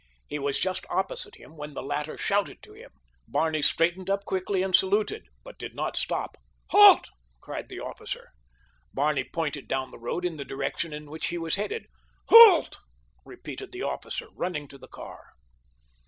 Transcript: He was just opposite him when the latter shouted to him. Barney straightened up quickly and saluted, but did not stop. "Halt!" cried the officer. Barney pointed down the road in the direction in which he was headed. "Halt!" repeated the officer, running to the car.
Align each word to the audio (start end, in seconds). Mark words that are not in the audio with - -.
He 0.27 0.39
was 0.39 0.59
just 0.59 0.87
opposite 0.89 1.35
him 1.35 1.55
when 1.55 1.75
the 1.75 1.83
latter 1.83 2.17
shouted 2.17 2.63
to 2.63 2.73
him. 2.73 2.89
Barney 3.27 3.61
straightened 3.61 4.09
up 4.09 4.25
quickly 4.25 4.63
and 4.63 4.73
saluted, 4.73 5.27
but 5.43 5.59
did 5.59 5.75
not 5.75 5.95
stop. 5.95 6.37
"Halt!" 6.71 7.11
cried 7.39 7.69
the 7.69 7.81
officer. 7.81 8.31
Barney 8.95 9.23
pointed 9.23 9.67
down 9.67 9.91
the 9.91 9.99
road 9.99 10.25
in 10.25 10.37
the 10.37 10.43
direction 10.43 10.91
in 10.91 11.11
which 11.11 11.27
he 11.27 11.37
was 11.37 11.53
headed. 11.53 11.85
"Halt!" 12.29 12.79
repeated 13.25 13.71
the 13.71 13.83
officer, 13.83 14.29
running 14.35 14.67
to 14.69 14.79
the 14.79 14.87
car. 14.87 15.33